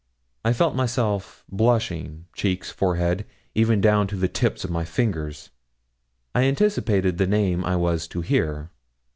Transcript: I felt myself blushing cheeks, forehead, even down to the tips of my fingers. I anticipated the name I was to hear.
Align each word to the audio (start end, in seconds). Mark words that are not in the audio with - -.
I 0.43 0.51
felt 0.51 0.73
myself 0.75 1.43
blushing 1.47 2.25
cheeks, 2.33 2.71
forehead, 2.71 3.23
even 3.53 3.81
down 3.81 4.07
to 4.07 4.15
the 4.15 4.27
tips 4.27 4.63
of 4.63 4.71
my 4.71 4.83
fingers. 4.83 5.51
I 6.33 6.45
anticipated 6.45 7.19
the 7.19 7.27
name 7.27 7.63
I 7.63 7.75
was 7.75 8.07
to 8.07 8.21
hear. 8.21 8.71